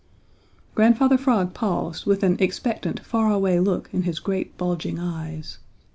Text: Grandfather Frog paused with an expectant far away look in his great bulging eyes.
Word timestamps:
Grandfather 0.73 1.15
Frog 1.15 1.53
paused 1.53 2.07
with 2.07 2.23
an 2.23 2.35
expectant 2.39 3.01
far 3.01 3.31
away 3.31 3.59
look 3.59 3.87
in 3.93 4.01
his 4.01 4.17
great 4.17 4.57
bulging 4.57 4.97
eyes. 4.97 5.59